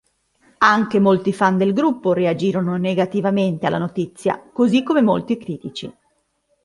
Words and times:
Anche 0.63 0.99
molti 0.99 1.31
fan 1.31 1.57
del 1.57 1.73
gruppo 1.73 2.13
reagirono 2.13 2.75
negativamente 2.75 3.67
alla 3.67 3.77
notizia, 3.77 4.39
così 4.51 4.81
come 4.81 5.03
molti 5.03 5.37
critici. 5.37 5.95